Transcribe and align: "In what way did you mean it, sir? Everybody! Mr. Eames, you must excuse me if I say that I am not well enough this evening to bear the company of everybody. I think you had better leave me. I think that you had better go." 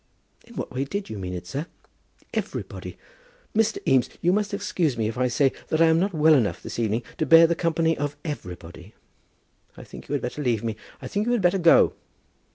"In 0.47 0.55
what 0.55 0.71
way 0.73 0.83
did 0.83 1.11
you 1.11 1.19
mean 1.19 1.35
it, 1.35 1.45
sir? 1.45 1.67
Everybody! 2.33 2.97
Mr. 3.55 3.77
Eames, 3.87 4.09
you 4.19 4.33
must 4.33 4.51
excuse 4.51 4.97
me 4.97 5.07
if 5.07 5.15
I 5.15 5.27
say 5.27 5.51
that 5.67 5.79
I 5.79 5.85
am 5.85 5.99
not 5.99 6.11
well 6.11 6.33
enough 6.33 6.63
this 6.63 6.79
evening 6.79 7.03
to 7.19 7.25
bear 7.27 7.45
the 7.45 7.53
company 7.53 7.95
of 7.95 8.17
everybody. 8.25 8.95
I 9.77 9.83
think 9.83 10.09
you 10.09 10.13
had 10.13 10.23
better 10.23 10.41
leave 10.41 10.63
me. 10.63 10.75
I 11.03 11.07
think 11.07 11.25
that 11.27 11.29
you 11.29 11.33
had 11.33 11.43
better 11.43 11.59
go." 11.59 11.93